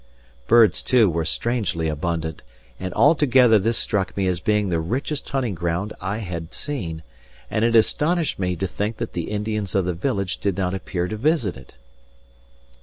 Birds, 0.47 0.81
too, 0.81 1.07
were 1.07 1.23
strangely 1.23 1.87
abundant; 1.87 2.41
and 2.79 2.91
altogether 2.95 3.59
this 3.59 3.77
struck 3.77 4.17
me 4.17 4.25
as 4.27 4.39
being 4.39 4.69
the 4.69 4.79
richest 4.79 5.29
hunting 5.29 5.53
ground 5.53 5.93
I 6.01 6.17
had 6.17 6.55
seen, 6.55 7.03
and 7.51 7.63
it 7.63 7.75
astonished 7.75 8.39
me 8.39 8.55
to 8.55 8.65
think 8.65 8.97
that 8.97 9.13
the 9.13 9.29
Indians 9.29 9.75
of 9.75 9.85
the 9.85 9.93
village 9.93 10.39
did 10.39 10.57
not 10.57 10.73
appear 10.73 11.07
to 11.07 11.17
visit 11.17 11.55
it. 11.55 11.75